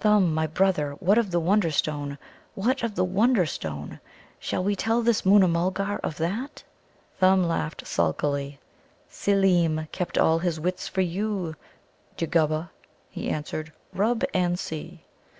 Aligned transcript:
"Thumb, 0.00 0.34
my 0.34 0.48
brother, 0.48 0.94
what 0.98 1.18
of 1.18 1.30
the 1.30 1.38
Wonderstone? 1.38 2.18
what 2.56 2.82
of 2.82 2.96
the 2.96 3.04
Wonderstone? 3.04 4.00
Shall 4.40 4.64
we 4.64 4.74
tell 4.74 5.02
this 5.02 5.24
Moona 5.24 5.46
mulgar 5.46 6.00
of 6.02 6.16
that?" 6.16 6.64
Thumb 7.20 7.46
laughed 7.46 7.86
sulkily. 7.86 8.58
"Seelem 9.08 9.86
kept 9.92 10.18
all 10.18 10.40
his 10.40 10.58
wits 10.58 10.88
for 10.88 11.00
you, 11.02 11.54
Jugguba," 12.16 12.70
he 13.08 13.28
answered; 13.28 13.72
"rub 13.92 14.24
and 14.34 14.58
see!" 14.58 15.04